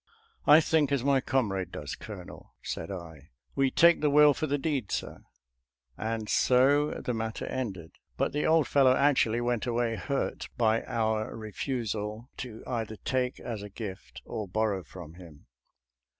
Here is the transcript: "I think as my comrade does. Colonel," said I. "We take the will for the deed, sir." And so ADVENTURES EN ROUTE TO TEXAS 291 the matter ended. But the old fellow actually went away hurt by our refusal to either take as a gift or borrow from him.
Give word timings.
"I 0.55 0.61
think 0.61 0.91
as 0.91 1.03
my 1.03 1.21
comrade 1.21 1.71
does. 1.71 1.93
Colonel," 1.95 2.55
said 2.63 2.89
I. 2.89 3.29
"We 3.53 3.69
take 3.69 4.01
the 4.01 4.09
will 4.09 4.33
for 4.33 4.47
the 4.47 4.57
deed, 4.57 4.91
sir." 4.91 5.21
And 5.95 6.27
so 6.27 6.89
ADVENTURES 6.89 7.13
EN 7.13 7.17
ROUTE 7.19 7.35
TO 7.35 7.39
TEXAS 7.39 7.47
291 7.47 7.71
the 7.77 7.77
matter 7.77 7.81
ended. 7.85 7.91
But 8.17 8.31
the 8.31 8.47
old 8.47 8.67
fellow 8.67 8.95
actually 8.95 9.41
went 9.41 9.67
away 9.67 9.95
hurt 9.97 10.49
by 10.57 10.81
our 10.85 11.37
refusal 11.37 12.31
to 12.37 12.63
either 12.65 12.95
take 13.05 13.39
as 13.41 13.61
a 13.61 13.69
gift 13.69 14.23
or 14.25 14.47
borrow 14.47 14.81
from 14.83 15.13
him. 15.13 15.45